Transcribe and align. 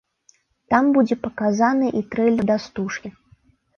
Там 0.73 0.87
будзе 0.95 1.17
паказаны 1.27 1.93
і 1.99 2.03
трэйлер 2.17 2.45
да 2.51 2.57
стужкі. 2.65 3.09